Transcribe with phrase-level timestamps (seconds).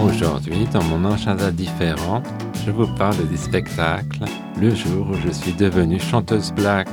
[0.00, 2.22] Aujourd'hui, dans mon agenda différent,
[2.64, 4.24] je vous parle des spectacles
[4.60, 6.88] le jour où je suis devenue chanteuse black.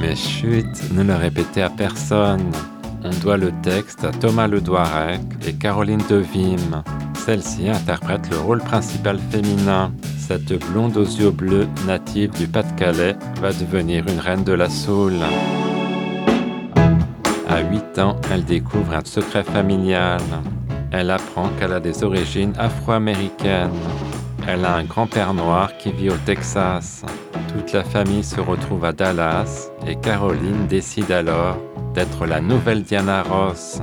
[0.00, 2.50] Mais chut, ne le répétez à personne.
[3.04, 6.82] On doit le texte à Thomas Ledoirec et Caroline Devim.
[7.14, 9.92] Celle-ci interprète le rôle principal féminin.
[10.18, 15.14] Cette blonde aux yeux bleus, native du Pas-de-Calais, va devenir une reine de la soul.
[17.46, 20.20] À 8 ans, elle découvre un secret familial.
[20.90, 23.72] Elle apprend qu'elle a des origines afro-américaines.
[24.46, 27.04] Elle a un grand-père noir qui vit au Texas.
[27.52, 31.58] Toute la famille se retrouve à Dallas et Caroline décide alors
[31.94, 33.80] d'être la nouvelle Diana Ross.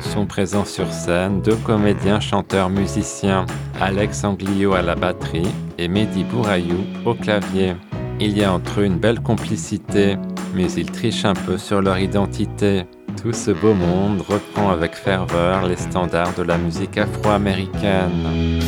[0.00, 3.46] Sont présents sur scène deux comédiens chanteurs musiciens,
[3.80, 7.74] Alex Anglio à la batterie et Mehdi Bourayou au clavier.
[8.20, 10.16] Il y a entre eux une belle complicité,
[10.54, 12.84] mais ils trichent un peu sur leur identité.
[13.26, 18.60] Tout ce beau monde reprend avec ferveur les standards de la musique afro-américaine.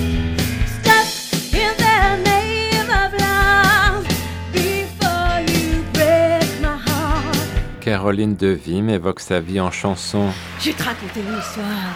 [7.81, 10.27] Caroline Devim évoque sa vie en chanson.
[10.59, 11.95] Je vais te raconter une histoire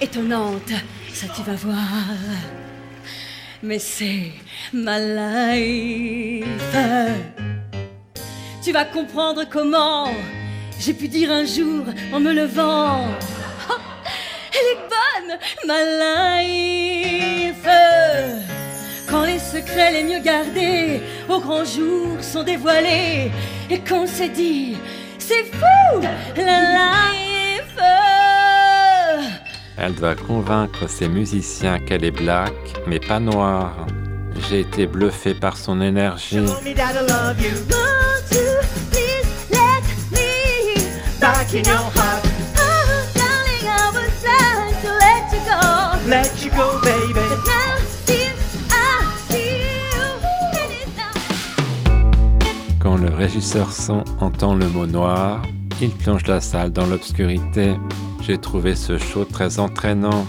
[0.00, 0.72] étonnante,
[1.12, 2.16] ça tu vas voir.
[3.62, 4.32] Mais c'est
[4.72, 6.76] ma life.
[8.60, 10.08] Tu vas comprendre comment
[10.78, 13.06] j'ai pu dire un jour en me levant.
[13.70, 13.74] Oh,
[14.52, 15.80] elle est bonne, ma
[16.40, 17.68] life.
[19.08, 23.30] Quand les secrets les mieux gardés au grand jour sont dévoilés
[23.70, 24.76] et qu'on s'est dit,
[25.18, 26.00] c'est fou,
[26.36, 27.78] la life.
[29.76, 32.54] Elle doit convaincre ses musiciens qu'elle est black,
[32.86, 33.86] mais pas noire.
[34.48, 36.38] J'ai été bluffé par son énergie.
[36.38, 36.74] Won't you
[37.38, 39.07] please let
[52.80, 55.42] Quand le régisseur son entend le mot noir,
[55.82, 57.74] il plonge la salle dans l'obscurité.
[58.22, 60.26] J'ai trouvé ce show très entraînant.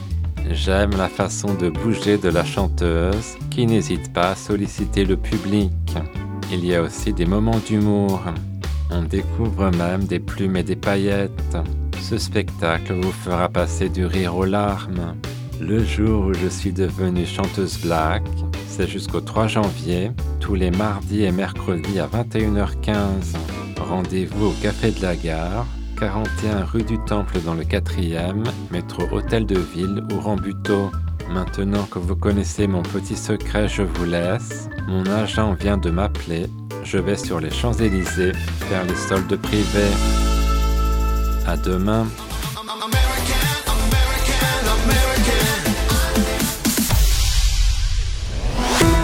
[0.51, 5.71] J'aime la façon de bouger de la chanteuse qui n'hésite pas à solliciter le public.
[6.51, 8.21] Il y a aussi des moments d'humour.
[8.91, 11.57] On découvre même des plumes et des paillettes.
[12.01, 15.15] Ce spectacle vous fera passer du rire aux larmes.
[15.61, 18.23] Le jour où je suis devenue chanteuse black,
[18.67, 23.35] c'est jusqu'au 3 janvier, tous les mardis et mercredis à 21h15.
[23.79, 25.65] Rendez-vous au Café de la Gare,
[25.99, 30.91] 41 rue du Temple dans le 4e, métro Hôtel de Ville ou Rambuteau.
[31.29, 34.69] Maintenant que vous connaissez mon petit secret, je vous laisse.
[34.87, 36.47] Mon agent vient de m'appeler.
[36.91, 38.31] Je vais sur les Champs-Élysées
[38.67, 39.91] faire les soldes privés.
[41.45, 42.07] À demain.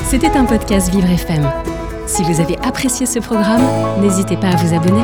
[0.09, 1.47] C'était un podcast Vivre FM.
[2.07, 3.61] Si vous avez apprécié ce programme,
[4.01, 5.03] n'hésitez pas à vous abonner.